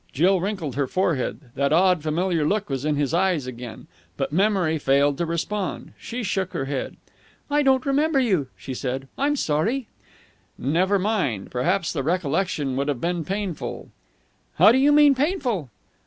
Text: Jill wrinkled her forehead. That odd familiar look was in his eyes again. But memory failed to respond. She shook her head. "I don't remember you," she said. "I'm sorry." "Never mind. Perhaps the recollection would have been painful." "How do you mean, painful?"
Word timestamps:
Jill 0.11 0.41
wrinkled 0.41 0.73
her 0.77 0.87
forehead. 0.87 1.51
That 1.53 1.71
odd 1.71 2.01
familiar 2.01 2.43
look 2.43 2.71
was 2.71 2.85
in 2.85 2.95
his 2.95 3.13
eyes 3.13 3.45
again. 3.45 3.85
But 4.17 4.31
memory 4.33 4.79
failed 4.79 5.15
to 5.19 5.27
respond. 5.27 5.91
She 5.99 6.23
shook 6.23 6.53
her 6.53 6.65
head. 6.65 6.97
"I 7.51 7.61
don't 7.61 7.85
remember 7.85 8.19
you," 8.19 8.47
she 8.57 8.73
said. 8.73 9.07
"I'm 9.15 9.35
sorry." 9.35 9.89
"Never 10.57 10.97
mind. 10.97 11.51
Perhaps 11.51 11.93
the 11.93 12.01
recollection 12.01 12.75
would 12.77 12.87
have 12.87 12.99
been 12.99 13.23
painful." 13.23 13.89
"How 14.55 14.71
do 14.71 14.79
you 14.79 14.91
mean, 14.91 15.13
painful?" 15.13 15.69